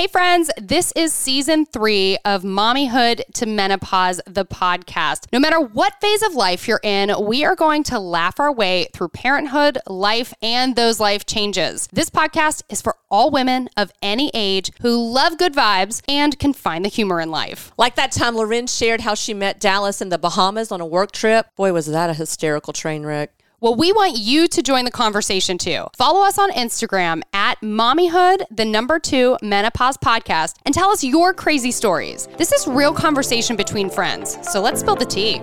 [0.00, 5.26] Hey, friends, this is season three of Mommyhood to Menopause, the podcast.
[5.30, 8.86] No matter what phase of life you're in, we are going to laugh our way
[8.94, 11.86] through parenthood, life, and those life changes.
[11.92, 16.54] This podcast is for all women of any age who love good vibes and can
[16.54, 17.70] find the humor in life.
[17.76, 21.12] Like that time Loren shared how she met Dallas in the Bahamas on a work
[21.12, 21.54] trip.
[21.56, 23.34] Boy, was that a hysterical train wreck.
[23.62, 25.84] Well, we want you to join the conversation too.
[25.94, 31.34] Follow us on Instagram at Mommyhood, the number two menopause podcast, and tell us your
[31.34, 32.26] crazy stories.
[32.38, 34.38] This is real conversation between friends.
[34.50, 35.40] So let's spill the tea.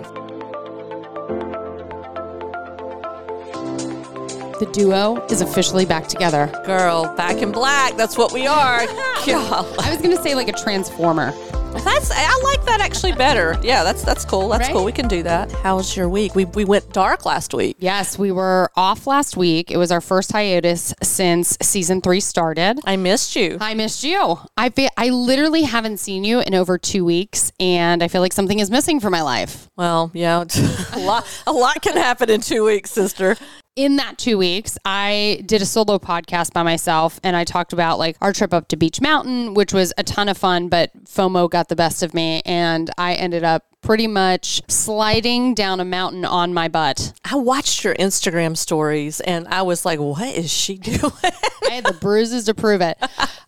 [4.57, 6.51] The duo is officially back together.
[6.65, 7.97] Girl, back in black.
[7.97, 8.79] That's what we are.
[8.81, 11.33] I was going to say like a transformer.
[11.83, 13.57] That's I like that actually better.
[13.63, 14.49] Yeah, that's that's cool.
[14.49, 14.73] That's Right?
[14.73, 14.83] cool.
[14.85, 15.51] We can do that.
[15.51, 16.35] How was your week?
[16.35, 17.75] We we went dark last week.
[17.79, 19.71] Yes, we were off last week.
[19.71, 22.79] It was our first hiatus since season three started.
[22.85, 23.57] I missed you.
[23.61, 24.37] I missed you.
[24.57, 28.33] I fe- I literally haven't seen you in over two weeks, and I feel like
[28.33, 29.69] something is missing from my life.
[29.75, 30.43] Well, yeah,
[30.93, 33.37] a lot a lot can happen in two weeks, sister.
[33.77, 37.99] In that two weeks, I did a solo podcast by myself, and I talked about
[37.99, 41.47] like our trip up to Beech Mountain, which was a ton of fun, but FOMO
[41.47, 46.25] got the best of me, and I ended up pretty much sliding down a mountain
[46.25, 47.13] on my butt.
[47.23, 51.13] I watched your Instagram stories and I was like, what is she doing?
[51.23, 52.97] I had the bruises to prove it.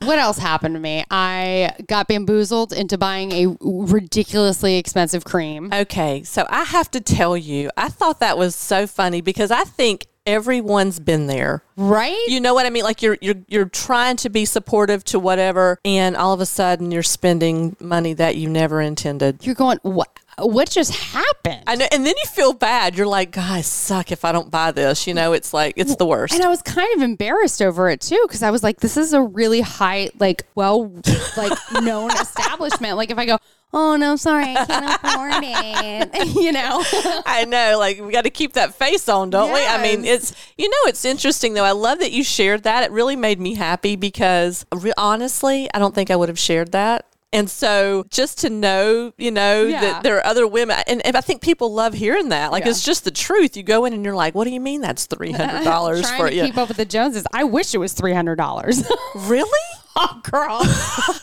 [0.03, 1.03] What else happened to me?
[1.09, 5.73] I got bamboozled into buying a ridiculously expensive cream.
[5.73, 9.63] okay, so I have to tell you, I thought that was so funny because I
[9.63, 11.63] think everyone's been there.
[11.75, 12.25] Right?
[12.27, 12.83] You know what I mean?
[12.83, 16.91] Like you're you're you're trying to be supportive to whatever and all of a sudden
[16.91, 19.45] you're spending money that you never intended.
[19.45, 20.09] You're going, what?
[20.37, 21.63] What just happened?
[21.67, 22.95] I know, and then you feel bad.
[22.95, 25.05] You're like, God, I suck if I don't buy this.
[25.05, 26.33] You know, it's like it's the worst.
[26.33, 29.11] And I was kind of embarrassed over it too, because I was like, this is
[29.11, 30.93] a really high, like, well,
[31.35, 32.95] like known establishment.
[32.95, 33.37] Like, if I go,
[33.73, 36.83] oh no, sorry, I can't afford it, you know?
[37.25, 39.63] I know, like we got to keep that face on, don't we?
[39.65, 41.65] I mean, it's you know, it's interesting though.
[41.65, 42.83] I love that you shared that.
[42.83, 46.71] It really made me happy because re- honestly, I don't think I would have shared
[46.71, 47.05] that.
[47.31, 49.81] And so, just to know, you know, Yeah.
[49.81, 52.51] that there are other women, and, and I think people love hearing that.
[52.51, 52.71] Like, Yeah.
[52.71, 53.55] it's just the truth.
[53.55, 56.27] You go in and you're like, "What do you mean that's three hundred dollars for
[56.27, 57.25] to you?" keep up with the Joneses.
[57.31, 58.81] I wish it was three hundred dollars.
[59.15, 59.68] really?
[59.99, 60.59] Oh, girl,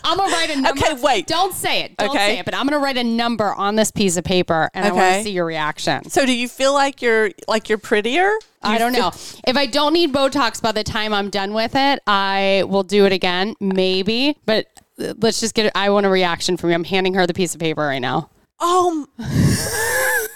[0.03, 0.79] I'm gonna write a number.
[0.85, 1.27] Okay, wait.
[1.27, 1.97] Don't say it.
[1.97, 2.17] Don't Okay.
[2.17, 2.45] say it.
[2.45, 5.23] But I'm gonna write a number on this piece of paper, and I want to
[5.23, 6.09] see your reaction.
[6.09, 8.29] So, do you feel like you're like you're prettier?
[8.63, 9.11] Do I don't feel- know.
[9.47, 13.05] If I don't need Botox by the time I'm done with it, I will do
[13.05, 14.37] it again, maybe.
[14.45, 14.67] But
[14.97, 15.71] let's just get it.
[15.75, 16.75] I want a reaction from you.
[16.75, 18.29] I'm handing her the piece of paper right now.
[18.59, 19.07] Um,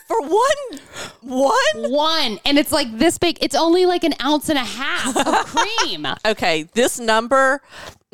[0.08, 0.80] for one,
[1.22, 1.92] one.
[1.92, 2.40] One.
[2.46, 3.38] And it's like this big.
[3.42, 6.06] It's only like an ounce and a half of cream.
[6.26, 7.62] Okay, this number,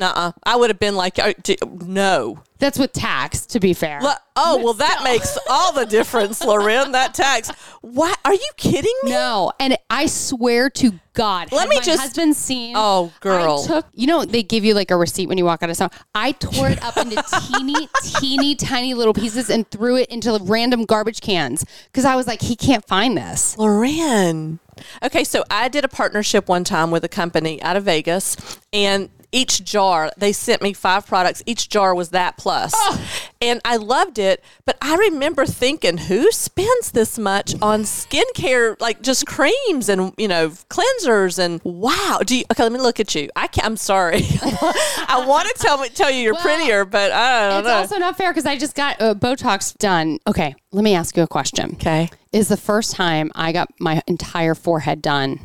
[0.00, 0.32] uh, uh.
[0.44, 2.40] I would have been like, d- no.
[2.60, 4.00] That's with tax, to be fair.
[4.34, 6.90] Oh well, that makes all the difference, Loren.
[6.90, 7.50] That tax.
[7.82, 8.18] What?
[8.24, 9.12] Are you kidding me?
[9.12, 12.74] No, and I swear to God, Let me my just- husband seen.
[12.76, 13.62] Oh, girl.
[13.62, 13.86] I took.
[13.94, 15.90] You know, they give you like a receipt when you walk out of town.
[16.16, 17.88] I tore it up into teeny,
[18.18, 22.40] teeny, tiny little pieces and threw it into random garbage cans because I was like,
[22.42, 23.56] he can't find this.
[23.56, 24.58] Loren.
[25.02, 28.36] Okay, so I did a partnership one time with a company out of Vegas,
[28.72, 31.42] and each jar they sent me five products.
[31.46, 32.74] Each jar was that plus,
[33.42, 34.42] and I loved it.
[34.64, 40.28] But I remember thinking, who spends this much on skincare, like just creams and you
[40.28, 42.20] know cleansers and wow?
[42.24, 42.62] Do you, okay?
[42.62, 43.28] Let me look at you.
[43.36, 44.22] I can't, I'm sorry.
[44.42, 47.74] I want to tell me tell you you're Well, prettier, but I don't It's know.
[47.74, 50.18] also not fair because I just got uh, Botox done.
[50.26, 51.72] Okay, let me ask you a question.
[51.74, 52.08] okay.
[52.32, 55.40] Is the first time I got my entire forehead done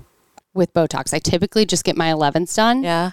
[0.54, 1.14] with Botox.
[1.14, 2.84] I typically just get my 11s done.
[2.84, 3.12] Yeah.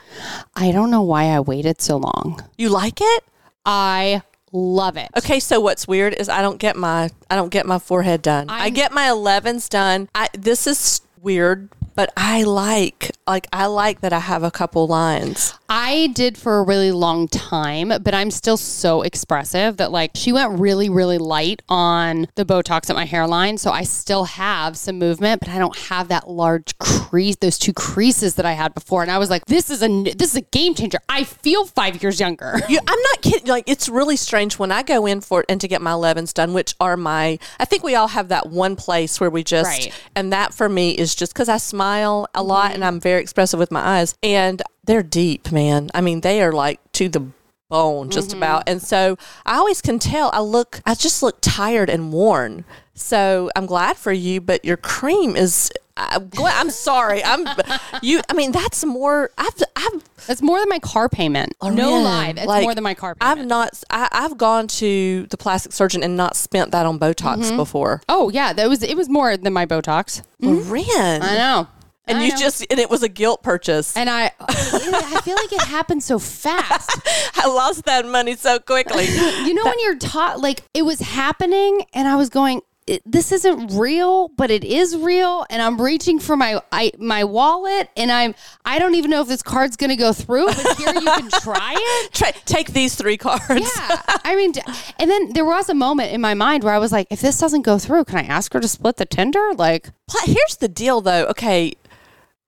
[0.55, 2.41] I don't know why I waited so long.
[2.59, 3.25] You like it?
[3.65, 5.09] I love it.
[5.17, 8.51] Okay, so what's weird is I don't get my I don't get my forehead done.
[8.51, 10.09] i I'm- get my 11s done.
[10.15, 14.87] I this is weird, but I like like I like that I have a couple
[14.87, 15.55] lines.
[15.69, 20.33] I did for a really long time, but I'm still so expressive that like she
[20.33, 23.57] went really, really light on the Botox at my hairline.
[23.57, 27.73] So I still have some movement, but I don't have that large crease, those two
[27.73, 29.03] creases that I had before.
[29.03, 30.99] And I was like, this is a this is a game changer.
[31.09, 32.59] I feel five years younger.
[32.71, 33.49] You, I'm not kidding.
[33.49, 36.53] Like it's really strange when I go in for and to get my 11s done,
[36.53, 37.39] which are my.
[37.59, 39.93] I think we all have that one place where we just Right.
[40.15, 42.83] and that for me is just because I smile a lot and mm-hmm.
[42.85, 45.91] I'm very expressive with my eyes and they're deep, man.
[45.95, 47.27] I mean, they are like to the
[47.69, 48.39] bone just mm-hmm.
[48.39, 48.65] about.
[48.67, 49.17] And so
[49.47, 52.65] I always can tell I look I just look tired and worn.
[52.95, 57.23] So I'm glad for you, but your cream is I, Gwen, I'm sorry.
[57.25, 57.47] I'm
[58.03, 58.21] you.
[58.29, 59.31] I mean, that's more.
[59.37, 61.55] I've I've That's more than my car payment.
[61.61, 63.39] Oh, no Lorraine, lie, that's like, more than my car payment.
[63.41, 63.83] I've not.
[63.91, 67.57] I, I've gone to the plastic surgeon and not spent that on Botox Mm-hmm.
[67.57, 68.03] before.
[68.09, 70.23] oh yeah, that was it was more than my Botox.
[70.41, 71.69] Lorraine, I know.
[72.07, 72.37] and I you know.
[72.39, 73.97] just and it was a guilt purchase.
[73.97, 76.91] and I I feel like it happened so fast.
[77.37, 79.07] I lost that money so quickly.
[79.41, 83.31] You know when you're taught like it was happening and I was going it, this
[83.31, 88.11] isn't real, but it is real, and I'm reaching for my I, my wallet, and
[88.11, 88.35] I'm
[88.65, 91.75] I don't even know if this card's gonna go through, but here you can try
[91.77, 92.13] it.
[92.13, 93.45] Try, take these three cards.
[93.49, 94.53] Yeah, I mean,
[94.99, 97.39] and then there was a moment in my mind where I was like, if this
[97.39, 99.53] doesn't go through, can I ask her to split the tender?
[99.55, 99.91] Like,
[100.25, 101.27] Here's the deal, though.
[101.27, 101.75] Okay,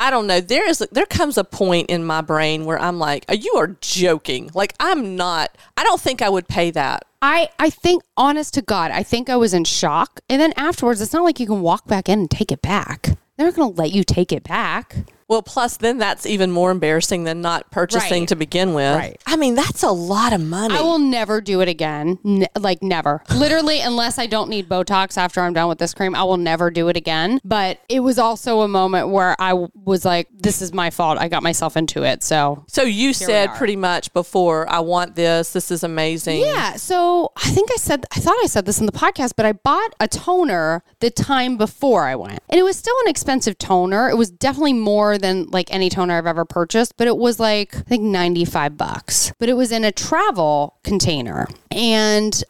[0.03, 0.41] I don't know.
[0.41, 3.77] There is there comes a point in my brain where I'm like, "Oh, you are
[3.81, 4.51] joking.
[4.53, 5.57] Like I'm not.
[5.77, 7.05] I don't think I would pay that.
[7.23, 11.01] I I think, honest to God, I think I was in shock, and then afterwards,
[11.01, 13.11] it's not like you can walk back in and take it back.
[13.37, 14.97] They're not going to let you take it back.
[15.33, 18.29] Well, plus then that's even more embarrassing than not purchasing Right.
[18.29, 18.95] to begin with.
[18.99, 19.19] Right.
[19.27, 20.75] I mean, that's a lot of money.
[20.75, 22.19] I will never do it again.
[22.23, 23.23] N- like never.
[23.35, 26.71] Literally, unless I don't need Botox after I'm done with this cream, I will never
[26.71, 27.41] do it again.
[27.45, 31.17] But it was also a moment where I w- was like, "This is my fault.
[31.19, 33.57] I got myself into it." So so you said are.
[33.57, 35.55] pretty much before, I want this.
[35.55, 36.41] This is amazing.
[36.43, 36.77] yeah.
[36.77, 39.53] So I think I said I thought I said this in the podcast, but I
[39.53, 44.11] bought a toner the time before I went, and it was still an expensive toner.
[44.11, 47.75] It was definitely more than like any toner I've ever purchased, but it was like
[47.75, 49.33] I think ninety five bucks.
[49.39, 52.45] But it was in a travel container, and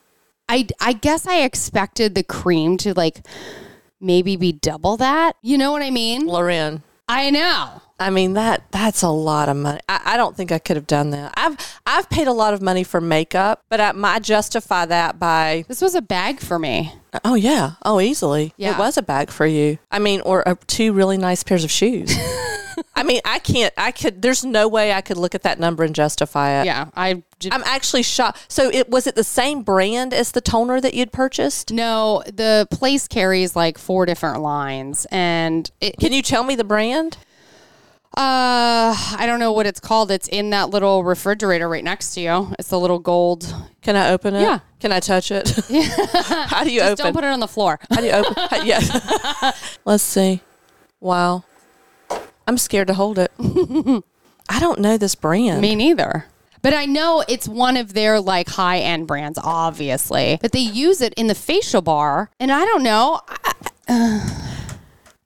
[0.49, 3.25] I I guess I expected the cream to like
[4.01, 5.37] maybe be double that.
[5.43, 6.27] You know what I mean?
[6.27, 6.83] Loren.
[7.09, 7.83] I know.
[7.99, 9.79] I mean that that's a lot of money.
[9.89, 11.33] I, I don't think I could have done that.
[11.37, 15.65] I've I've paid a lot of money for makeup, but I, I justify that by
[15.69, 16.93] This was a bag for me.
[17.25, 18.55] oh yeah, oh easily.
[18.57, 18.73] Yeah.
[18.75, 19.79] It was a bag for you.
[19.91, 22.13] I mean, or uh, two really nice pairs of shoes.
[22.95, 23.73] I mean, I can't.
[23.77, 24.23] I could.
[24.23, 26.67] There's no way I could look at that number and justify it.
[26.67, 27.23] Yeah, I.
[27.51, 28.45] I'm actually shocked.
[28.49, 31.73] So it was it the same brand as the toner that you'd purchased?
[31.73, 36.65] No, the place carries like four different lines, and it, Can you tell me the
[36.65, 37.19] brand?
[38.15, 40.11] uh, I don't know what it's called.
[40.11, 42.55] It's in that little refrigerator right next to you.
[42.59, 43.53] It's the little gold.
[43.81, 44.43] Can I open it?
[44.43, 44.59] Yeah.
[44.81, 45.51] Can I touch it?
[45.71, 45.89] Yeah.
[46.47, 47.05] How do you Just open?
[47.07, 47.79] don't put it on the floor.
[47.91, 48.35] How do you open?
[48.51, 49.53] how- yeah.
[49.87, 50.43] Let's see.
[51.01, 51.45] Wow.
[52.47, 53.33] I'm scared to hold it.
[54.49, 55.61] I don't know this brand.
[55.61, 56.27] Me neither.
[56.61, 60.39] But I know it's one of their like high end brands, obviously.
[60.41, 63.21] But they use it in the facial bar, and I don't know.
[63.29, 63.53] I,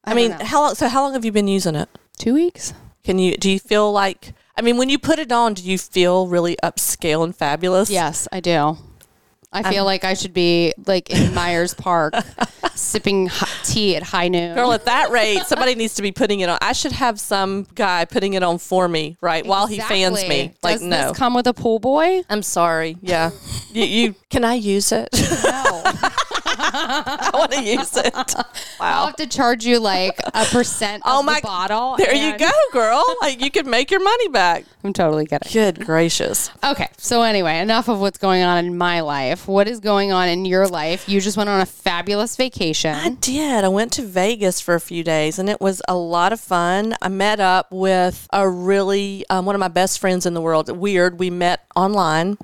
[0.04, 0.44] I uh, mean, know.
[0.44, 0.74] how long?
[0.74, 1.88] So how long have you been using it?
[2.16, 2.74] two weeks.
[3.04, 3.36] Can you?
[3.36, 4.34] Do you feel like?
[4.56, 7.90] I mean, when you put it on, do you feel really upscale and fabulous?
[7.90, 8.78] Yes, I do.
[9.56, 12.14] I um, feel like I should be like in Myers Park
[12.74, 14.54] sipping hot tea at high noon.
[14.54, 16.58] Girl, at that rate, somebody needs to be putting it on.
[16.60, 20.52] I should have some guy putting it on for me, right, while he fans me.
[20.62, 22.20] Like, Does no, this come with a pool boy?
[22.28, 22.98] I'm sorry.
[23.00, 23.30] Yeah,
[23.72, 25.08] you, you can I use it?
[25.42, 25.92] No.
[26.78, 28.14] I want to use it.
[28.78, 29.00] Wow.
[29.00, 31.96] I'll have to charge you like a percent of Oh my the bottle.
[31.96, 33.02] There you go, girl.
[33.22, 34.66] Like you could make your money back.
[34.84, 35.50] I'm totally kidding.
[35.50, 36.50] Good gracious.
[36.62, 39.48] Okay, so anyway, enough of what's going on in my life.
[39.48, 41.08] What is going on in your life?
[41.08, 42.94] You just went on a fabulous vacation.
[42.94, 43.64] I did.
[43.64, 46.94] I went to Vegas for a few days and it was a lot of fun.
[47.00, 50.68] I met up with a really, um, one of my best friends in the world.
[50.68, 51.18] Weird.
[51.18, 52.36] We met online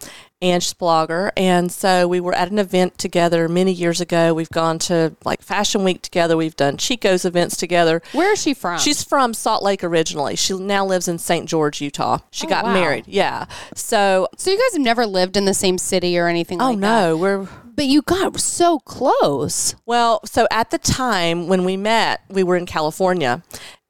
[0.43, 1.31] and she's a blogger.
[1.37, 4.34] And so we were at an event together many years ago.
[4.34, 6.37] We've gone to like Fashion Week together.
[6.37, 8.03] We've done Chico's events together.
[8.13, 8.79] Where is she from?
[8.81, 10.37] She's from Salt Lake originally.
[10.37, 11.49] She now lives in St.
[11.49, 12.19] George, Utah.
[12.31, 12.75] She Oh, got wow.
[12.75, 13.05] married.
[13.06, 13.46] Yeah.
[13.75, 16.81] So, so you guys have never lived in the same city or anything oh like
[16.81, 17.05] that.
[17.05, 19.74] Oh no, we're But you got so close.
[19.86, 23.43] Well, so at the time when we met, we were in California.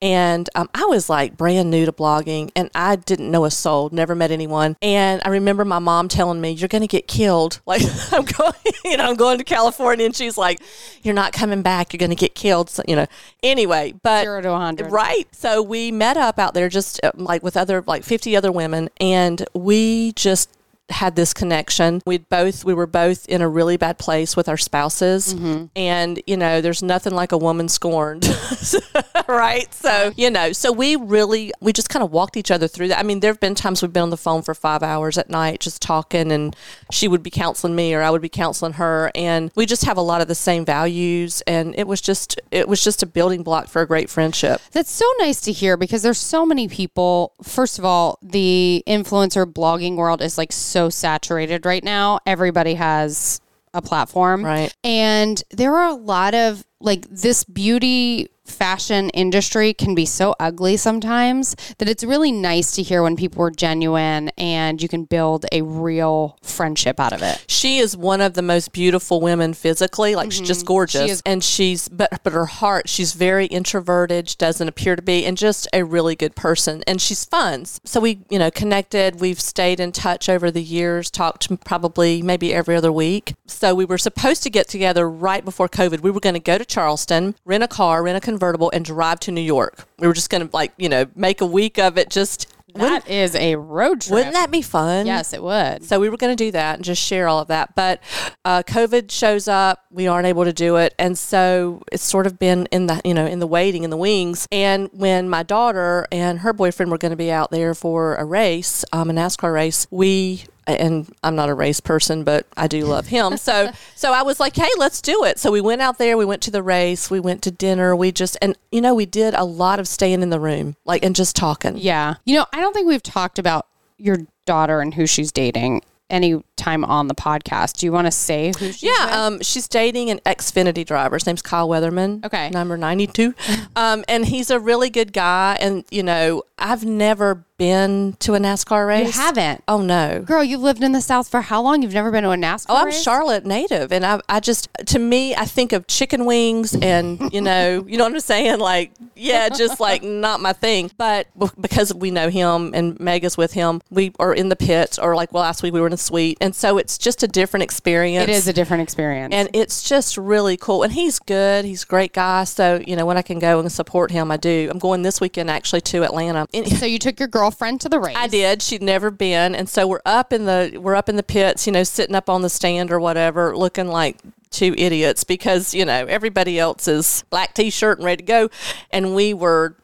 [0.03, 3.89] And um, I was like brand new to blogging and I didn't know a soul,
[3.93, 4.77] never met anyone.
[4.83, 7.61] And I remember my mom telling me, You're going to get killed.
[7.73, 8.53] Like, I'm going,
[8.85, 10.05] you know, I'm going to California.
[10.05, 10.61] And she's like,
[11.03, 11.93] You're not coming back.
[11.93, 12.69] You're going to get killed.
[12.69, 13.07] So, you know,
[13.43, 14.91] anyway, but Zero to hundred.
[14.91, 15.33] Right.
[15.35, 18.91] So we met up out there just uh, like with other like 50 other women
[19.01, 20.51] and we just
[20.93, 22.03] had this connection.
[22.07, 25.67] We'd both we were both in a really bad place with our spouses mm-hmm.
[25.75, 28.29] and you know there's nothing like a woman scorned.
[29.29, 29.73] right?
[29.75, 32.99] So, you know, so we really we just kind of walked each other through that.
[32.99, 35.61] I mean, there've been times we've been on the phone for 5 hours at night
[35.61, 36.55] just talking and
[36.91, 39.97] she would be counseling me or I would be counseling her and we just have
[39.97, 43.43] a lot of the same values and it was just it was just a building
[43.43, 44.61] block for a great friendship.
[44.73, 47.35] That's so nice to hear because there's so many people.
[47.43, 52.21] First of all, the influencer blogging world is like so saturated right now.
[52.27, 53.41] Everybody has
[53.75, 54.45] a platform.
[54.45, 54.75] Right.
[54.85, 60.77] And there are a lot of like this beauty fashion industry can be so ugly
[60.77, 65.47] sometimes that it's really nice to hear when people are genuine and you can build
[65.51, 67.45] a real friendship out of it.
[67.49, 71.01] She is one of the most beautiful women physically, like she's just gorgeous.
[71.01, 71.07] Mm-hmm.
[71.07, 75.25] She is- and she's but but her heart, she's very introverted, doesn't appear to be,
[75.25, 76.83] and just a really good person.
[76.87, 77.65] And she's fun.
[77.65, 79.21] So we, you know, connected.
[79.21, 83.35] We've stayed in touch over the years, talked probably maybe every other week.
[83.47, 86.01] So we were supposed to get together right before COVID.
[86.01, 88.42] We were going to go to Charleston, rent a car, rent a convertible,
[88.73, 89.87] and drive to New York.
[89.99, 92.11] We were just going to like, you know, make a week of it.
[92.11, 94.13] Just That is a road trip.
[94.15, 95.07] wouldn't that be fun?
[95.07, 95.85] Yes, it would.
[95.85, 97.75] So we were going to do that and just share all of that.
[97.75, 98.03] But
[98.45, 99.85] uh, COVID shows up.
[99.91, 100.95] We aren't able to do it.
[100.99, 103.97] And so it's sort of been in the, you know, in the waiting, in the
[103.97, 104.49] wings.
[104.51, 108.25] And when my daughter and her boyfriend were going to be out there for a
[108.25, 112.85] race, um, a NASCAR race, we and I'm not a race person, but I do
[112.85, 113.37] love him.
[113.37, 116.17] So, so I was like, "Hey, let's do it." So we went out there.
[116.17, 117.11] We went to the race.
[117.11, 117.95] We went to dinner.
[117.97, 121.05] We just, and you know, we did a lot of staying in the room, like,
[121.05, 121.77] and just talking.
[121.77, 122.15] Yeah.
[122.25, 123.67] You know, I don't think we've talked about
[123.99, 127.79] your daughter and who she's dating any time on the podcast.
[127.79, 128.93] Do you want to say who she's with?
[128.99, 131.17] Yeah, um, she's dating an Xfinity driver.
[131.17, 132.25] His name's Kyle Weatherman.
[132.25, 132.51] Okay.
[132.51, 133.35] Number 92.
[133.77, 135.57] um, and he's a really good guy.
[135.61, 139.17] And, you know, I've never been to a NASCAR race.
[139.17, 139.63] You haven't.
[139.67, 140.21] Oh, no.
[140.23, 141.83] Girl, you've lived in the South for how long?
[141.83, 143.03] You've never been to a NASCAR Oh, I'm race?
[143.03, 147.41] Charlotte native, and I, I just to me, I think of chicken wings, and you
[147.41, 148.59] know, you know what I'm saying?
[148.59, 150.91] Like, yeah, just like not my thing.
[150.97, 154.57] But b- because we know him and Meg is with him, we are in the
[154.57, 157.23] pits, or like well, last week we were in a suite, and so it's just
[157.23, 158.29] a different experience.
[158.29, 159.33] It is a different experience.
[159.33, 160.83] and it's just really cool.
[160.83, 161.65] And he's good.
[161.65, 162.45] He's a great guy.
[162.45, 164.69] So you know, when I can go and support him, I do.
[164.71, 166.47] I'm going this weekend actually to Atlanta.
[166.53, 168.17] And so you took your girlfriend to the race.
[168.17, 168.63] I did.
[168.63, 171.73] She'd never been, and so we're up in the we're up in the pits, you
[171.73, 174.19] know, sitting up on the stand or whatever, looking like
[174.51, 178.51] two idiots because you know everybody else is black t-shirt and ready to go,
[178.91, 179.77] and we were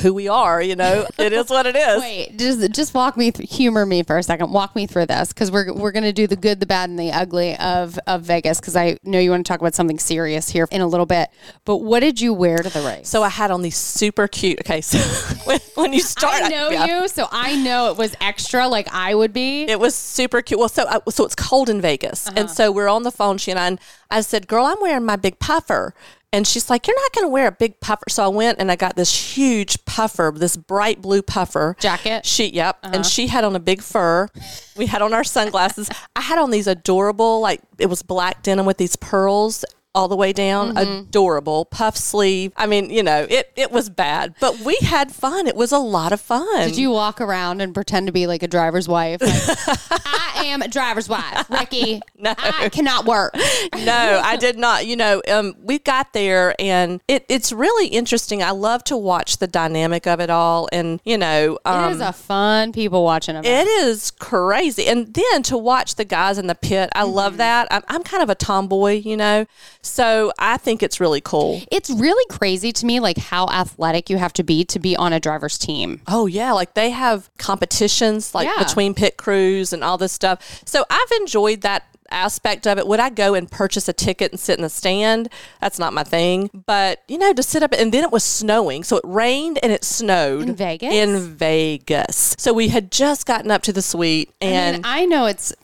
[0.00, 0.62] who we are.
[0.62, 2.00] You know, it is what it is.
[2.00, 4.52] Wait, just just walk me through, humor me for a second.
[4.52, 7.12] Walk me through this because we're we're gonna do the good, the bad, and the
[7.12, 10.66] ugly of of Vegas because I know you want to talk about something serious here
[10.70, 11.30] in a little bit.
[11.64, 13.08] But what did you wear to the race?
[13.08, 14.60] So I had on these super cute.
[14.60, 14.98] Okay, so
[15.44, 17.02] when, when you start, I know yeah.
[17.02, 19.62] you, so I know it was extra, like I would be.
[19.62, 20.58] It was super cute.
[20.58, 23.38] Well, so uh, so it's cold in Vegas, and so we're on the phone.
[23.38, 23.80] She and I, and
[24.10, 25.94] I said, "Girl, I'm wearing my big puffer."
[26.32, 28.70] And she's like, "You're not going to wear a big puffer." So I went and
[28.70, 32.24] I got this huge puffer, this bright blue puffer Jacket?
[32.24, 32.78] She, yep.
[32.82, 33.02] And uh-huh.
[33.02, 34.28] she had on a big fur.
[34.76, 35.90] We had on our sunglasses.
[36.16, 40.16] I had on these adorable, like it was black denim with these pearls all the
[40.16, 40.76] way down.
[40.76, 42.52] Adorable puff sleeve.
[42.56, 45.46] I mean, you know, it it was bad, but we had fun.
[45.46, 46.68] It was a lot of fun.
[46.68, 49.20] Did you walk around and pretend to be like a driver's wife?
[49.20, 52.00] Like, I am a driver's wife, Ricky.
[52.22, 52.34] No.
[52.38, 53.34] I cannot work.
[53.34, 54.86] no, I did not.
[54.86, 58.44] You know, um, we got there and it, it's really interesting.
[58.44, 60.68] I love to watch the dynamic of it all.
[60.70, 63.46] And, you know, um, it is a fun people watching event.
[63.46, 64.86] it is crazy.
[64.86, 67.12] And then to watch the guys in the pit, I Mm-hmm.
[67.12, 67.66] love that.
[67.72, 69.46] I'm, I'm kind of a tomboy, you know,
[69.82, 71.62] so I think it's really cool.
[71.70, 75.12] It's really crazy to me, like how athletic you have to be to be on
[75.12, 76.00] a driver's team.
[76.06, 78.62] Oh yeah, like they have competitions like Yeah.
[78.62, 80.62] between pit crews and all this stuff.
[80.66, 82.86] So I've enjoyed that aspect of it.
[82.86, 85.30] Would I go and purchase a ticket and sit in the stand?
[85.62, 86.50] That's not my thing.
[86.66, 88.84] But you know, to sit up and then it was snowing.
[88.84, 90.92] So it rained and it snowed In Vegas?
[90.94, 92.36] In Vegas.
[92.38, 95.54] So we had just gotten up to the suite and and I know it's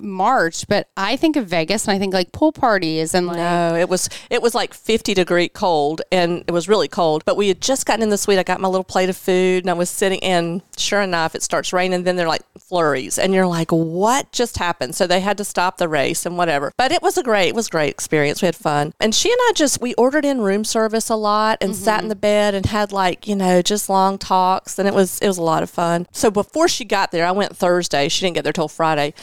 [0.00, 3.76] March, but I think of Vegas and I think like pool parties and like No,
[3.76, 7.24] it was it was like 50 degree cold and it was really cold.
[7.24, 8.38] But we had just gotten in the suite.
[8.38, 11.42] I got my little plate of food and I was sitting and sure enough it
[11.42, 14.94] starts raining then they're like flurries and you're like what just happened?
[14.94, 16.72] So they had to stop the race and whatever.
[16.76, 18.42] But it was a great it was a great experience.
[18.42, 18.92] We had fun.
[19.00, 21.82] And she and I just we ordered in room service a lot and mm-hmm.
[21.82, 25.18] sat in the bed and had like, you know, just long talks and it was
[25.20, 26.06] it was a lot of fun.
[26.12, 28.08] So before she got there, I went Thursday.
[28.08, 29.14] She didn't get there till Friday.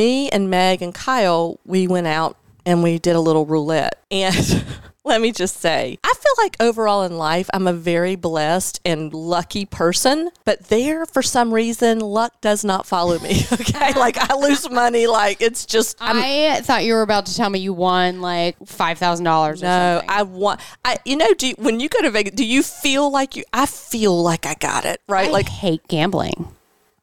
[0.00, 4.02] Me and Meg and Kyle, we went out and we did a little roulette.
[4.10, 4.64] And
[5.04, 9.12] let me just say, I feel like overall in life, I'm a very blessed and
[9.12, 10.30] lucky person.
[10.46, 13.42] But there, for some reason, luck does not follow me.
[13.52, 13.92] Okay.
[13.92, 15.06] like I lose money.
[15.06, 18.56] Like it's just, I'm, I thought you were about to tell me you won like
[18.66, 19.60] five thousand dollars.
[19.60, 22.62] no, I want, I, you know, do you, when you go to Vegas, do you
[22.62, 25.28] feel like you, I feel like I got it, right?
[25.28, 26.48] I like, hate gambling.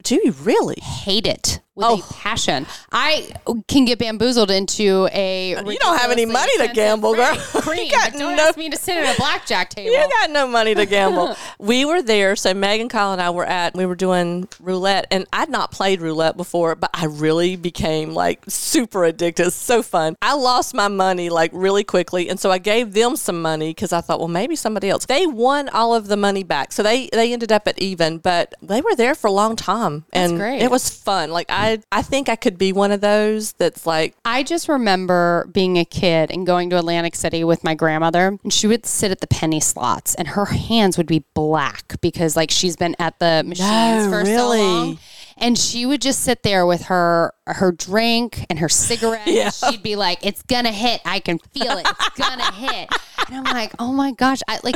[0.02, 0.80] do you really?
[0.82, 1.94] Hate it with Oh.
[1.98, 2.66] a passion.
[2.92, 3.30] I
[3.68, 5.50] can get bamboozled into a.
[5.50, 7.34] You don't have any money to gamble, girl.
[7.52, 9.92] cream, You got don't no- ask me to sit at a blackjack table.
[9.92, 11.36] You got no money to gamble.
[11.58, 12.34] we were there.
[12.36, 13.74] So Megan, Kyle, and I were at.
[13.74, 18.42] We were doing roulette, and I'd not played roulette before, but I really became like
[18.48, 19.52] super addicted.
[19.52, 20.16] So fun.
[20.20, 23.92] I lost my money like really quickly, and so I gave them some money because
[23.92, 25.06] I thought, well, maybe somebody else.
[25.06, 28.52] They won all of the money back, so they they ended up at even, but
[28.60, 30.60] they were there for a long time, That's and great.
[30.62, 31.30] it was fun.
[31.30, 35.48] Like I I think I could be one of those that's like I just remember
[35.52, 39.10] being a kid and going to Atlantic City with my grandmother, and she would sit
[39.10, 43.18] at the penny slots, and her hands would be black because, like, she's been at
[43.18, 44.98] the machines No, for so long.
[45.40, 49.22] And she would just sit there with her her drink and her cigarette.
[49.26, 49.50] Yeah.
[49.50, 51.00] She'd be like, "It's gonna hit.
[51.04, 51.86] I can feel it.
[51.88, 52.88] It's gonna hit."
[53.28, 54.74] And I'm like, "Oh my gosh!" I like,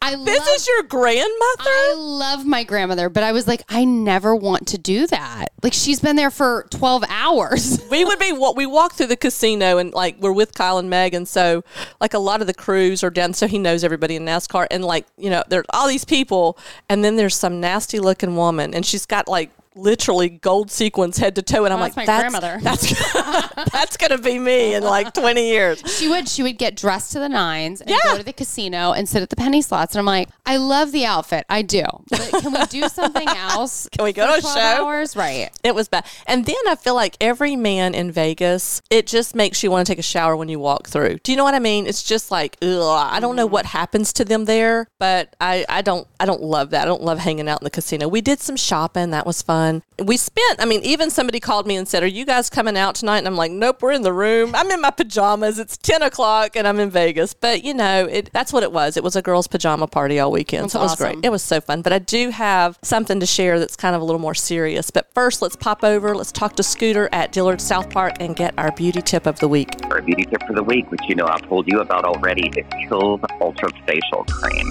[0.00, 1.28] I this love is your grandmother.
[1.66, 5.48] I love my grandmother, but I was like, I never want to do that.
[5.62, 7.80] Like she's been there for 12 hours.
[7.90, 10.88] we would be what we walk through the casino and like we're with Kyle and
[10.88, 11.64] Meg and so
[12.00, 14.84] like a lot of the crews are down so he knows everybody in NASCAR and
[14.84, 16.56] like you know there's all these people
[16.88, 21.34] and then there's some nasty looking woman and she's got like literally gold sequins head
[21.36, 24.82] to toe and I'm like that's my that's grandmother." that's that's gonna be me in
[24.82, 27.98] like 20 years She would she would get dressed to the nines and Yeah.
[28.04, 29.94] go to the casino and sit at the penny slots.
[29.94, 31.44] And I'm like, I love the outfit.
[31.48, 31.84] I do.
[32.10, 33.88] But can we do something else?
[33.90, 34.60] Can we go to a 12 show?
[34.60, 35.16] Hours?
[35.16, 35.50] Right.
[35.62, 36.06] It was bad.
[36.26, 39.92] And then I feel like every man in Vegas, it just makes you want to
[39.92, 41.18] take a shower when you walk through.
[41.22, 41.86] Do you know what I mean?
[41.86, 43.52] It's just like, ugh, I don't know mm-hmm.
[43.52, 46.82] what happens to them there, but I, I don't I don't love that.
[46.82, 48.08] I don't love hanging out in the casino.
[48.08, 49.67] We did some shopping, that was fun.
[50.04, 52.94] We spent I mean, even somebody called me and said, Are you guys coming out
[52.94, 53.18] tonight?
[53.18, 54.54] And I'm like, Nope, we're in the room.
[54.54, 55.58] I'm in my pajamas.
[55.58, 57.34] It's ten o'clock and I'm in Vegas.
[57.34, 58.96] But you know, it that's what it was.
[58.96, 60.64] It was a girls' pajama party all weekend.
[60.64, 61.12] That's so it was awesome.
[61.14, 61.24] great.
[61.24, 61.82] It was so fun.
[61.82, 64.90] But I do have something to share that's kind of a little more serious.
[64.90, 66.14] But first, let's pop over.
[66.14, 69.48] Let's talk to Scooter at Dillard South Park and get our beauty tip of the
[69.48, 69.70] week.
[69.90, 72.66] Our beauty tip for the week, which you know I've told you about already, is
[72.66, 74.70] Kiehl's Ultra Facial Cream.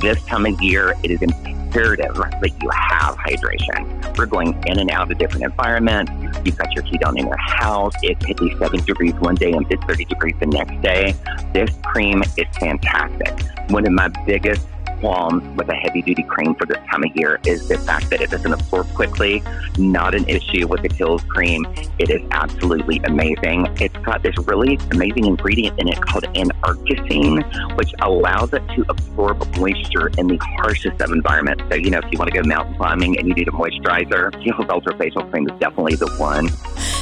[0.00, 4.16] This time of year, it is imperative that you have hydration.
[4.16, 6.12] We're going in and out of different environments.
[6.44, 7.94] You've got your heat on in your house.
[8.02, 11.14] It's 57 degrees one day and it's 30 degrees the next day.
[11.52, 13.40] This cream is fantastic.
[13.70, 14.66] One of my biggest
[15.00, 18.20] qualms with a heavy duty cream for this time of year is the fact that
[18.20, 19.42] it doesn't absorb quickly.
[19.78, 21.66] Not an issue with the Kiehl's cream.
[21.98, 23.68] It is absolutely amazing.
[23.80, 26.24] It's got this really amazing ingredient in it called
[26.62, 31.64] anarchisine, which allows it to absorb moisture in the harshest of environments.
[31.68, 34.32] So, you know, if you want to go mountain climbing and you need a moisturizer,
[34.42, 36.48] Kiehl's Ultra Facial Cream is definitely the one.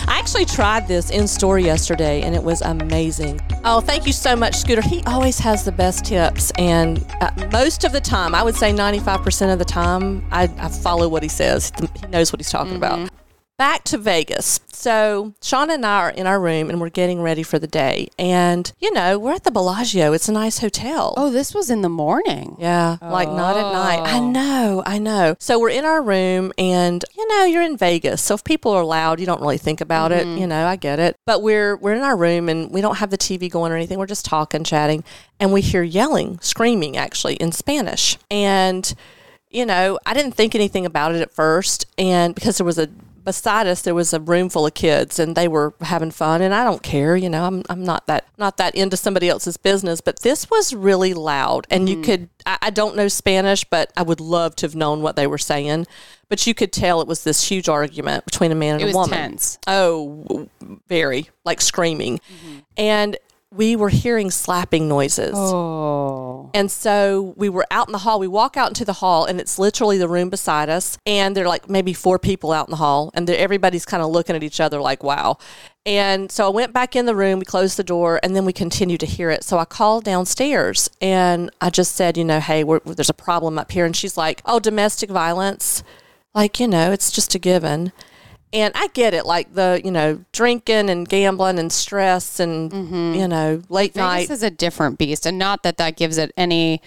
[0.08, 3.40] I actually tried this in store yesterday and it was amazing.
[3.64, 4.82] Oh, thank you so much, Scooter.
[4.82, 6.52] He always has the best tips.
[6.58, 10.68] And uh, most of the time, I would say 95% of the time, I, I
[10.68, 11.72] follow what he says.
[11.80, 13.10] He knows what he's talking about.
[13.58, 14.60] Back to Vegas.
[14.70, 18.08] So, Sean and I are in our room and we're getting ready for the day.
[18.18, 20.12] And, you know, we're at the Bellagio.
[20.12, 21.14] It's a nice hotel.
[21.16, 22.56] Oh, this was in the morning.
[22.58, 24.00] Yeah, like not at night.
[24.06, 24.28] I Oh.
[24.30, 25.36] know, I know.
[25.38, 28.84] So we're in our room, and you know, you're in Vegas, so if people are
[28.84, 30.26] loud, you don't really think about it.
[30.26, 30.36] Mm-hmm.
[30.38, 31.16] You know, I get it.
[31.24, 33.98] But we're we're in our room, and we don't have the TV going or anything.
[33.98, 35.02] We're just talking, chatting,
[35.40, 38.18] and we hear yelling, screaming, actually in Spanish.
[38.30, 38.92] And
[39.50, 42.88] you know, I didn't think anything about it at first, and because there was a
[43.26, 46.54] beside us there was a room full of kids and they were having fun and
[46.54, 50.00] I don't care you know I'm, I'm not that not that into somebody else's business
[50.00, 52.04] but this was really loud and you mm.
[52.04, 55.26] could I, I don't know Spanish but I would love to have known what they
[55.26, 55.86] were saying
[56.28, 58.86] but you could tell it was this huge argument between a man and It a
[58.86, 59.18] was woman.
[59.18, 59.58] tense.
[59.66, 60.48] oh
[60.88, 62.18] very like screaming.
[62.18, 62.58] Mm-hmm.
[62.76, 63.16] And
[63.56, 66.50] we were hearing slapping noises Oh.
[66.54, 68.18] and so we were out in the hall.
[68.20, 70.98] We walk out into the hall, and it's literally the room beside us.
[71.06, 74.10] And there are like maybe four people out in the hall, and everybody's kind of
[74.10, 75.38] looking at each other like, wow.
[75.84, 78.52] And so I went back in the room, we closed the door, and then we
[78.52, 79.44] continued to hear it.
[79.44, 83.56] So I called downstairs and I just said, you know, hey, we're, there's a problem
[83.56, 83.84] up here.
[83.84, 85.84] And she's like, oh, domestic violence.
[86.34, 87.92] Like, you know, it's just a given.
[88.56, 93.14] And I get it, like the, you know, drinking and gambling and stress and, mm-hmm.
[93.14, 94.22] you know, late night.
[94.22, 96.80] Vegas is a different beast, and not that that gives it any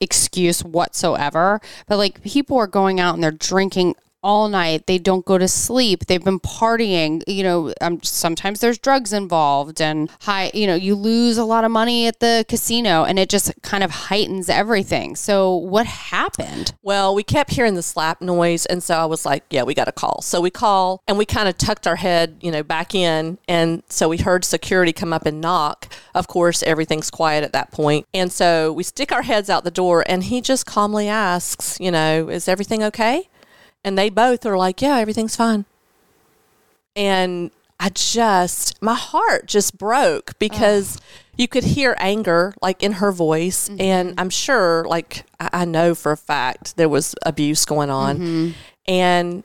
[0.00, 1.60] excuse whatsoever.
[1.86, 4.86] But like people are going out and they're drinking all night.
[4.86, 6.06] They don't go to sleep.
[6.06, 7.22] They've been partying.
[7.26, 10.50] You know, um, sometimes there's drugs involved, and high.
[10.54, 13.82] You know, you lose a lot of money at the casino, and it just kind
[13.84, 15.16] of heightens everything.
[15.16, 16.74] So what happened?
[16.82, 19.84] Well, we kept hearing the slap noise, and so I was like, "Yeah, we got
[19.84, 22.94] to call." So we call, and we kind of tucked our head, you know, back
[22.94, 25.92] in, and so we heard security come up and knock.
[26.14, 29.70] Of course, everything's quiet at that point, and so we stick our heads out the
[29.70, 33.28] door, and he just calmly asks, "You know, is everything okay?"
[33.84, 35.64] And they both are like, "Yeah, everything's fine."
[36.96, 41.00] and I just my heart just broke because
[41.36, 43.80] you could hear anger like in her voice, mm-hmm.
[43.80, 48.18] and I'm sure like I, I know for a fact there was abuse going on,
[48.18, 48.50] mm-hmm.
[48.86, 49.42] and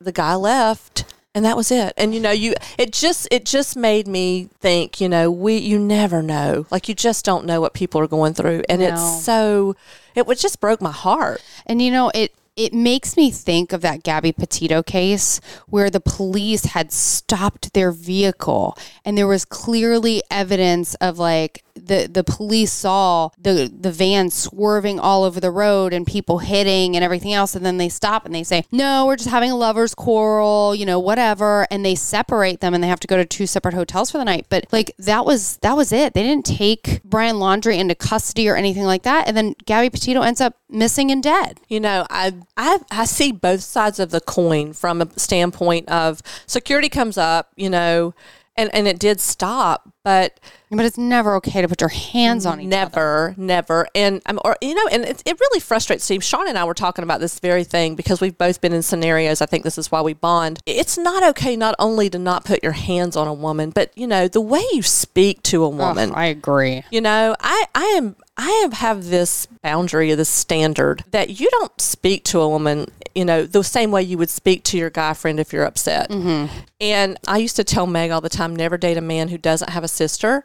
[0.00, 1.92] the guy left and that was it.
[1.96, 5.78] And you know you it just it just made me think you know we you
[5.78, 6.66] never know.
[6.70, 8.62] Like you just don't know what people are going through.
[8.68, 8.88] And No.
[8.88, 9.76] it's so
[10.14, 11.42] it would just broke my heart.
[11.66, 16.00] And you know, it it makes me think of that Gabby Petito case where the
[16.00, 22.72] police had stopped their vehicle and there was clearly evidence of like the the police
[22.72, 27.54] saw the the van swerving all over the road and people hitting and everything else
[27.54, 30.86] and then they stop and they say no we're just having a lovers quarrel you
[30.86, 34.10] know whatever and they separate them and they have to go to two separate hotels
[34.10, 34.46] for the night.
[34.48, 36.14] But like that was that was it.
[36.14, 40.22] They didn't take Brian Laundrie into custody or anything like that and then Gabby Petito
[40.22, 41.60] ends up missing and dead.
[41.68, 46.22] You know i i i see both sides of the coin from a standpoint of
[46.46, 48.14] security comes up you know
[48.56, 50.38] and and it did stop but
[50.70, 52.76] But it's never okay to put your hands on each other.
[52.76, 53.88] never, never.
[53.92, 56.22] And I'm, or you know, and it, it really frustrates Steve.
[56.22, 59.40] Sean and I were talking about this very thing because we've both been in scenarios.
[59.40, 60.60] I think this is why we bond.
[60.64, 64.06] It's not okay not only to not put your hands on a woman, but you
[64.06, 66.12] know the way you speak to a woman.
[66.14, 66.84] I agree.
[66.92, 71.80] You know, I, I am I have this boundary, of this standard that you don't
[71.80, 75.14] speak to a woman, you know, the same way you would speak to your guy
[75.14, 76.10] friend if you're upset.
[76.10, 76.54] Mm-hmm.
[76.80, 79.70] And I used to tell Meg all the time, never date a man who doesn't
[79.70, 80.44] have a sister,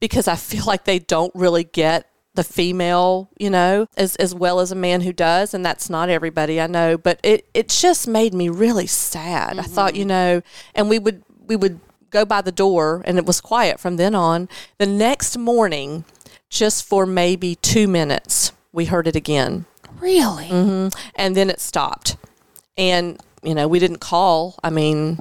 [0.00, 4.58] because I feel like they don't really get the female, you know, as as well
[4.58, 6.98] as a man who does, and that's not everybody I know.
[6.98, 9.58] But it it just made me really sad.
[9.58, 9.98] I thought, mm-hmm.
[10.00, 10.42] you know,
[10.74, 14.14] and we would we would go by the door, and it was quiet from then
[14.14, 14.48] on.
[14.78, 16.04] The next morning,
[16.54, 19.64] just for maybe two minutes, we heard it again,
[20.00, 20.46] Really?
[20.46, 20.96] Mm-hmm.
[21.16, 22.16] and then it stopped.
[22.78, 24.56] And you know, we didn't call.
[24.64, 25.18] I mean,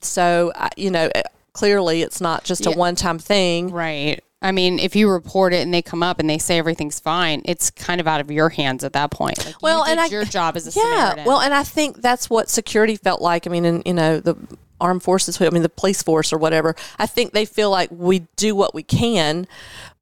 [0.00, 1.10] so you know,
[1.54, 2.76] clearly it's not just a Yeah.
[2.76, 3.70] one time thing.
[3.70, 4.22] Right.
[4.42, 7.40] I mean, if you report it and they come up and they say everything's fine,
[7.46, 9.42] it's kind of out of your hands at that point.
[9.44, 12.28] Like, Well, did and I- your job as a Yeah, well, and I think that's
[12.28, 13.46] what security felt like.
[13.46, 14.36] I mean, and you know, the
[14.80, 16.76] armed forces, I mean, the police force or whatever.
[16.98, 19.46] I think they feel like we do what we can,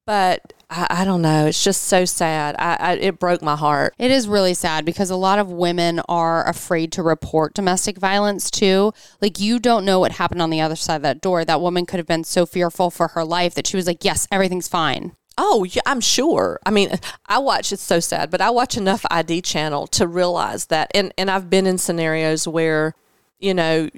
[0.06, 1.46] but I, I don't know.
[1.46, 2.56] It's just so sad.
[2.58, 3.94] I, I it broke my heart.
[3.98, 8.50] It is really sad because a lot of women are afraid to report domestic violence
[8.50, 8.92] too.
[9.20, 11.44] Like you don't know what happened on the other side of that door.
[11.44, 14.26] That woman could have been so fearful for her life that she was like, "Yes,
[14.32, 16.58] everything's fine." Oh, yeah, I'm sure.
[16.64, 16.90] I mean,
[17.26, 17.72] I watch.
[17.72, 21.50] It's so sad, but I watch enough ID channel to realize that, and and I've
[21.50, 22.94] been in scenarios where,
[23.38, 23.90] you know,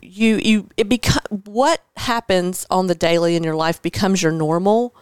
[0.00, 4.94] you you it become what happens on the daily in your life becomes your normal.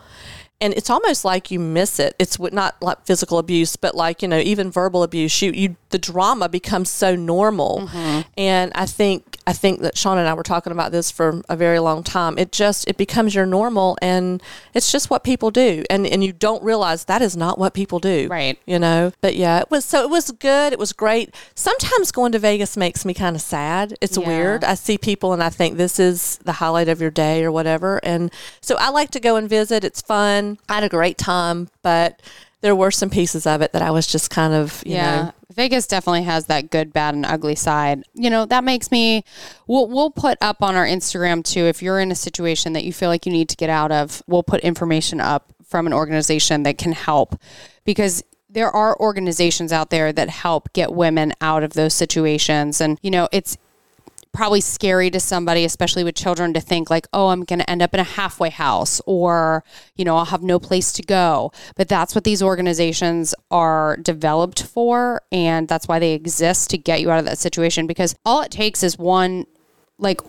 [0.61, 2.15] And it's almost like you miss it.
[2.19, 5.41] It's not like physical abuse, but like you know, even verbal abuse.
[5.41, 7.89] You, you, the drama becomes so normal.
[7.89, 8.21] Mm-hmm.
[8.37, 11.57] And I think, I think that Sean and I were talking about this for a
[11.57, 12.39] very long time.
[12.39, 14.41] It just, it becomes your normal, and
[14.75, 15.83] it's just what people do.
[15.91, 18.29] And and you don't realize that is not what people do.
[18.31, 18.57] Right.
[18.65, 19.11] You know.
[19.21, 20.73] But yeah, it was so it was good.
[20.73, 21.35] It was great.
[21.57, 23.97] Sometimes going to Vegas makes me kind of sad.
[24.01, 24.29] It's Yeah.
[24.29, 24.63] weird.
[24.63, 27.99] I see people and I think this is the highlight of your day or whatever.
[28.05, 29.83] And so I like to go and visit.
[29.83, 30.59] It's fun.
[30.69, 32.23] I had a great time, but
[32.61, 35.23] there were some pieces of it that I was just kind of, you yeah.
[35.23, 38.05] know, Vegas definitely has that good, bad, and ugly side.
[38.15, 39.25] You know, that makes me.
[39.67, 41.65] We'll, we'll put up on our Instagram too.
[41.65, 44.23] If you're in a situation that you feel like you need to get out of,
[44.27, 47.41] we'll put information up from an organization that can help
[47.85, 52.81] because there are organizations out there that help get women out of those situations.
[52.81, 53.57] And, you know, it's
[54.33, 57.83] probably scary to somebody, especially with children, to think like, oh, I'm going to end
[57.83, 59.65] up in a halfway house or,
[59.97, 61.53] you know, I'll have no place to go.
[61.77, 65.23] But that's what these organizations are developed for.
[65.33, 68.51] And that's why they exist to get you out of that situation because all it
[68.51, 69.47] takes is one,
[69.99, 70.21] like,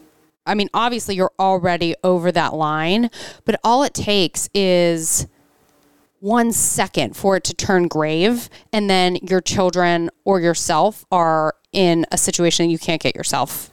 [0.46, 3.12] I mean, obviously you're already over that line,
[3.46, 5.28] but all it takes is
[6.20, 12.06] one second for it to turn grave and then your children or yourself are in
[12.12, 13.72] a situation you can't get yourself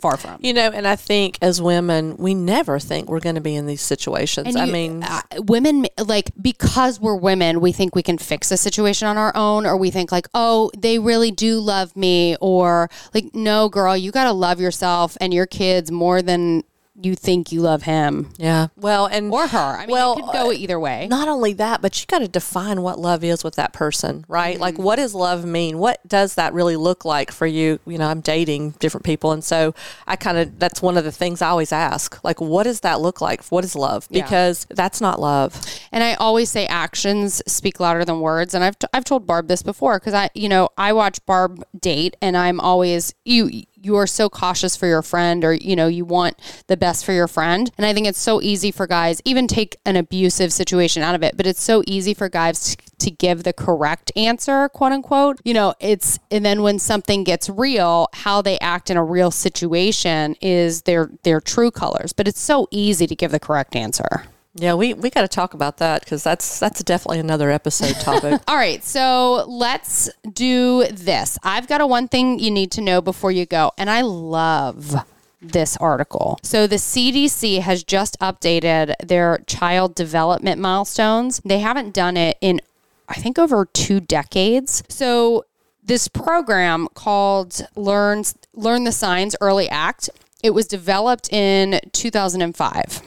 [0.00, 0.38] far from.
[0.40, 3.66] you know, and I think as women, we never think we're going to be in
[3.66, 4.54] these situations.
[4.54, 8.56] I you- mean, uh, women like because we're women, we think we can fix a
[8.56, 12.90] situation on our own, or we think like, oh, they really do love me, or
[13.14, 16.62] like, no, girl, you got to love yourself and your kids more than
[17.02, 18.68] you think you love him yeah.
[18.76, 19.58] Well, and or her.
[19.58, 21.06] I mean, Well, it could go either way.
[21.08, 24.54] not only that, but you got to define what love is with that person, right?
[24.54, 24.62] Mm-hmm.
[24.62, 25.78] Like, what does love mean?
[25.78, 27.78] What does that really look like for you?
[27.86, 29.74] You know, I'm dating different people, and so
[30.06, 33.00] I kind of that's one of the things I always ask, like, what does that
[33.00, 33.44] look like?
[33.46, 34.06] What is love?
[34.10, 34.22] Yeah.
[34.22, 35.60] Because that's not love.
[35.92, 38.54] And I always say actions speak louder than words.
[38.54, 41.64] And I've, t- I've told Barb this before because I, you know, I watch Barb
[41.78, 45.86] date and I'm always, you, you are so cautious for your friend or you know
[45.86, 47.70] you want the best for your friend.
[47.78, 51.22] And i think it's so easy for guys even take an abusive situation out of
[51.22, 55.40] it but it's so easy for guys to give the correct answer quote unquote.
[55.44, 59.30] You know it's and then when something gets real how they act in a real
[59.30, 64.24] situation is their their true colors but it's so easy to give the correct answer
[64.58, 68.40] Yeah, we, we got to talk about that because that's that's definitely another episode topic.
[68.48, 71.38] All right, so let's do this.
[71.42, 74.94] I've got a one thing you need to know before you go, and I love
[75.42, 76.38] this article.
[76.42, 81.40] So the CDC has just updated their child development milestones.
[81.44, 82.60] They haven't done it in
[83.08, 84.82] I think over 2 decades.
[84.88, 85.44] So
[85.84, 90.08] this program called Learn Learn the Signs Early Act,
[90.42, 93.02] it was developed in 2005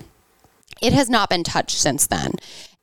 [0.82, 2.34] it has not been touched since then.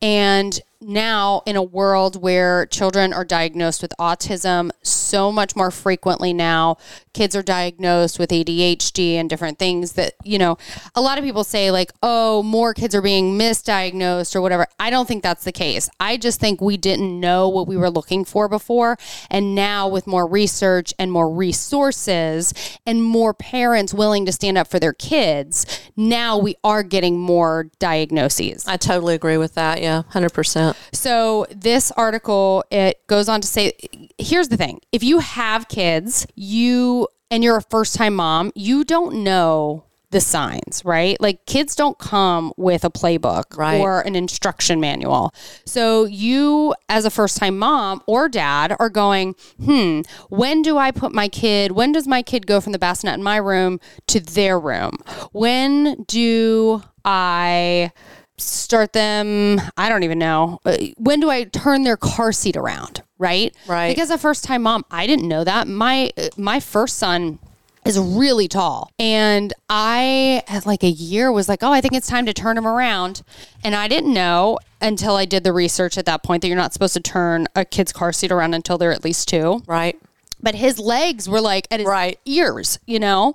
[0.03, 6.33] And now, in a world where children are diagnosed with autism so much more frequently
[6.33, 6.77] now,
[7.13, 10.59] kids are diagnosed with ADHD and different things that, you know,
[10.95, 14.67] a lot of people say, like, oh, more kids are being misdiagnosed or whatever.
[14.79, 15.89] I don't think that's the case.
[15.99, 18.99] I just think we didn't know what we were looking for before.
[19.31, 22.53] And now, with more research and more resources
[22.85, 25.65] and more parents willing to stand up for their kids,
[25.97, 28.67] now we are getting more diagnoses.
[28.67, 29.81] I totally agree with that.
[29.81, 30.66] Yeah, 100%.
[30.93, 33.73] So this article it goes on to say
[34.19, 34.81] here's the thing.
[34.93, 40.83] If you have kids, you and you're a first-time mom, you don't know the signs,
[40.85, 41.21] right?
[41.21, 43.81] Like kids don't come with a playbook Right.
[43.81, 45.35] or an instruction manual.
[45.65, 51.13] So you as a first-time mom or dad are going, "Hmm, when do I put
[51.13, 51.73] my kid?
[51.73, 54.99] When does my kid go from the bassinet in my room to their room?
[55.33, 57.91] When do I
[58.39, 60.61] start them i don't even know.
[60.65, 63.55] Uh, when do i turn their car seat around right?
[63.67, 63.89] Right.
[63.89, 65.69] because a first time mom i didn't know that.
[65.69, 67.39] My uh, my first son
[67.85, 68.91] is really tall.
[68.99, 72.59] And i at like a year was like oh i think it's time to turn
[72.59, 73.23] him around.
[73.65, 76.73] And i didn't know until i did the research at that point that you're not
[76.73, 79.63] supposed to turn a kid's car seat around until they're at least two.
[79.67, 79.99] Right.
[80.47, 82.21] But his legs were like at his Right.
[82.25, 83.35] ears, you know?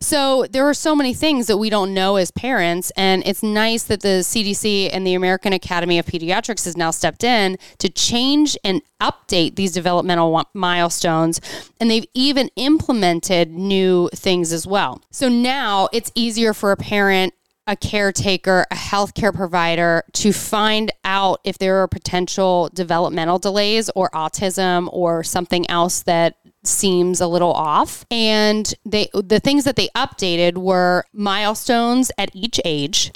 [0.00, 2.90] So there are so many things that we don't know as parents.
[2.96, 7.24] And it's nice that the CDC and the American Academy of Pediatrics has now stepped
[7.24, 11.42] in to change and update these developmental milestones.
[11.78, 15.02] And they've even implemented new things as well.
[15.10, 17.34] So now it's easier for a parent
[17.70, 24.10] a caretaker, a healthcare provider to find out if there are potential developmental delays or
[24.10, 28.04] autism or something else that seems a little off.
[28.10, 33.12] And they the things that they updated were milestones at each age.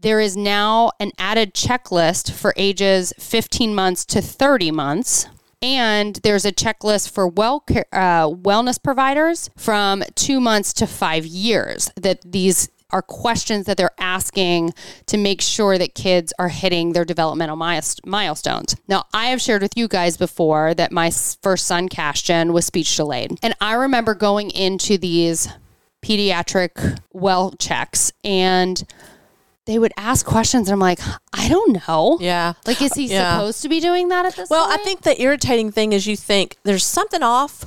[0.00, 5.26] There is now an added checklist for ages 15 months to 30 months.
[5.60, 11.90] And there's a checklist for well uh, wellness providers from two months to five years
[11.96, 14.72] that these are questions that they're asking
[15.06, 18.76] to make sure that kids are hitting their developmental milestones.
[18.88, 22.96] Now, I have shared with you guys before that my first son, Cashton, was speech
[22.96, 23.38] delayed.
[23.42, 25.48] And I remember going into these
[26.02, 28.82] pediatric well checks and
[29.66, 30.98] they would ask questions and I'm like,
[31.32, 32.18] I don't know.
[32.20, 32.54] Yeah.
[32.66, 33.34] Like, is he Yeah.
[33.36, 34.50] supposed to be doing that at this point?
[34.50, 37.64] Well, I think the irritating thing is you think there's something off,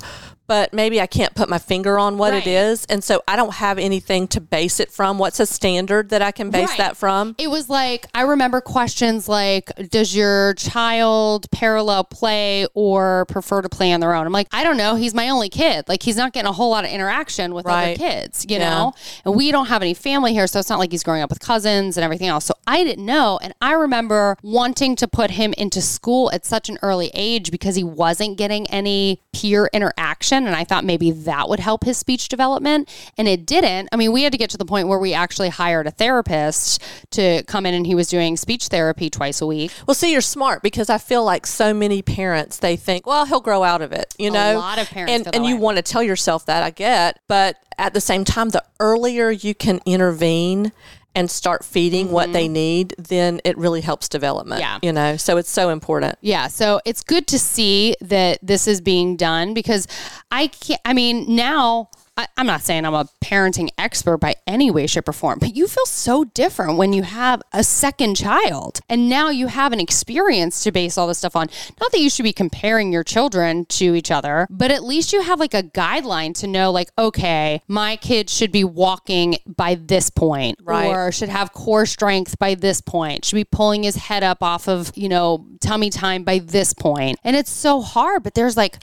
[0.48, 2.46] but maybe I can't put my finger on what Right.
[2.46, 2.86] it is.
[2.86, 5.18] And so I don't have anything to base it from.
[5.18, 6.78] What's a standard that I can base Right.
[6.80, 7.36] that from?
[7.38, 13.70] It was like I remember questions like, "Does your child parallel play or prefer to
[13.70, 14.96] play on their own?" I'm like, I don't know.
[14.96, 15.86] He's my only kid.
[15.88, 17.98] Like he's not getting a whole lot of interaction with Right.
[18.00, 18.70] other kids, you Yeah.
[18.70, 18.94] know.
[19.26, 21.40] And we don't have any family here, so it's not like he's growing up with
[21.40, 22.46] cousins and everything else.
[22.46, 26.70] So I didn't know, and I remember wanting to put him into school at such
[26.70, 31.50] an early age because he wasn't getting any peer interaction, and I thought maybe that
[31.50, 33.90] would help his speech development, and it didn't.
[33.92, 36.82] I mean, we had to get to the point where we actually hired a therapist
[37.12, 39.72] to come in, and he was doing speech therapy twice a week.
[39.88, 43.42] Well, see, you're smart because I feel like so many parents they think, well, he'll
[43.42, 44.14] grow out of it.
[44.18, 46.70] You know, A lot of parents and and you want to tell yourself that I
[46.70, 50.72] get, but at the same time, the earlier you can intervene
[51.16, 54.62] and start feeding what they need, then it really helps development.
[54.62, 54.80] Mm-hmm.
[54.84, 54.88] Yeah.
[54.88, 56.18] you know, so it's so important.
[56.22, 59.88] Yeah, so it's good to see that this is being done because
[60.32, 60.82] I can't.
[60.86, 65.10] I mean, now I, I'm not saying I'm a parenting expert by any way, shape,
[65.10, 69.30] or form, but you feel so different when you have a second child, and now
[69.30, 71.48] you have an experience to base all this stuff on.
[71.82, 75.22] Not that you should be comparing your children to each other, but at least you
[75.24, 80.12] have like a guideline to know, like, okay, my kid should be walking by this
[80.12, 80.86] point, Right.
[80.88, 84.68] or should have core strength by this point, should be pulling his head up off
[84.68, 87.18] of, you know, tummy time by this point.
[87.24, 88.78] And it's so hard, but there's like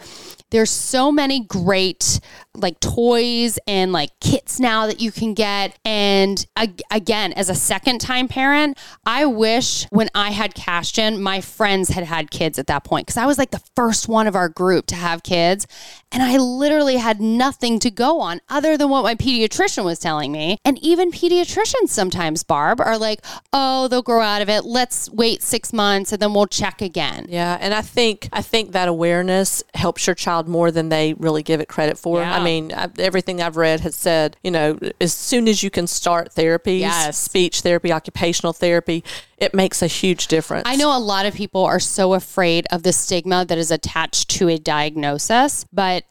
[0.50, 2.20] there's so many great
[2.54, 5.78] like toys and like kits now that you can get.
[5.84, 11.40] And ag- again, as a second time parent, I wish when I had Cashton, my
[11.40, 14.34] friends had had kids at that point because I was like the first one of
[14.34, 15.66] our group to have kids.
[16.12, 20.32] And I literally had nothing to go on other than what my pediatrician was telling
[20.32, 20.58] me.
[20.64, 24.64] And even pediatricians sometimes, Barb, are like, oh, they'll grow out of it.
[24.64, 27.26] Let's wait six months and then we'll check again.
[27.28, 31.42] Yeah, and I think I think that awareness helps your child more than they really
[31.42, 32.20] give it credit for.
[32.20, 32.34] Yeah.
[32.36, 35.86] I mean, I, everything I've read has said, you know, as soon as you can
[35.86, 37.18] start therapy, Yes.
[37.18, 39.04] speech therapy, occupational therapy,
[39.38, 40.64] it makes a huge difference.
[40.66, 44.28] I know a lot of people are so afraid of the stigma that is attached
[44.30, 46.04] to a diagnosis, but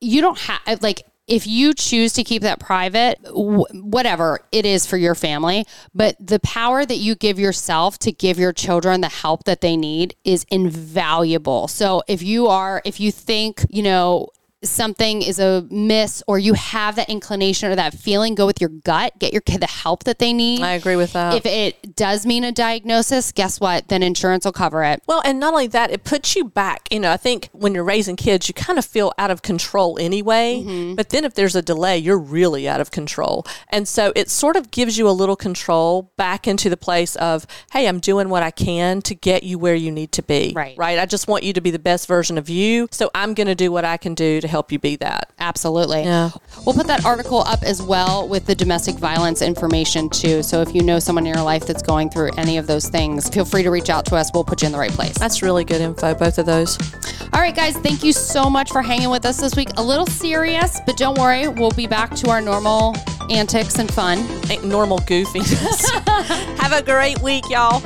[0.00, 1.02] you don't have like
[1.32, 5.64] if you choose to keep that private, whatever it is for your family,
[5.94, 9.74] but the power that you give yourself to give your children the help that they
[9.74, 11.68] need is invaluable.
[11.68, 14.28] So if you are, if you think, you know,
[14.62, 18.70] something is a miss or you have that inclination or that feeling, go with your
[18.70, 20.62] gut, get your kid the help that they need.
[20.62, 21.34] I agree with that.
[21.34, 23.88] If it does mean a diagnosis, guess what?
[23.88, 25.02] Then insurance will cover it.
[25.06, 26.88] Well, and not only that, it puts you back.
[26.90, 29.98] You know, I think when you're raising kids, you kind of feel out of control
[29.98, 30.62] anyway.
[30.64, 30.94] Mm-hmm.
[30.94, 33.46] But then if there's a delay, you're really out of control.
[33.68, 37.46] And so it sort of gives you a little control back into the place of,
[37.72, 40.52] hey, I'm doing what I can to get you where you need to be.
[40.54, 40.76] Right.
[40.76, 40.98] Right.
[40.98, 42.88] I just want you to be the best version of you.
[42.90, 45.32] So I'm going to do what I can do to help you be that.
[45.38, 46.02] Absolutely.
[46.02, 46.30] Yeah.
[46.64, 50.42] We'll put that article up as well with the domestic violence information too.
[50.42, 53.28] So if you know someone in your life that's going through any of those things,
[53.30, 54.30] feel free to reach out to us.
[54.32, 55.16] We'll put you in the right place.
[55.18, 56.78] That's really good info, both of those.
[57.32, 59.70] All right, guys, thank you so much for hanging with us this week.
[59.78, 62.94] A little serious, but don't worry, we'll be back to our normal
[63.30, 64.18] antics and fun.
[64.68, 65.88] Normal goofiness.
[66.58, 67.80] Have a great week, y'all.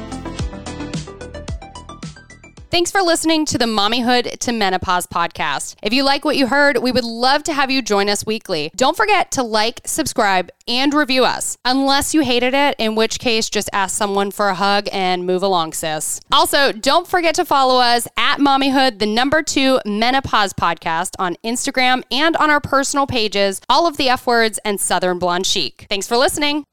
[2.68, 5.76] Thanks for listening to the Mommyhood to Menopause podcast.
[5.84, 8.72] If you like what you heard, we would love to have you join us weekly.
[8.74, 11.56] Don't forget to like, subscribe, and review us.
[11.64, 15.44] Unless you hated it, in which case just ask someone for a hug and move
[15.44, 16.20] along, sis.
[16.32, 22.02] Also, don't forget to follow us at Mommyhood, the number two menopause podcast on Instagram
[22.10, 25.86] and on our personal pages, all of the F words and Southern Blonde Chic.
[25.88, 26.64] Thanks for listening.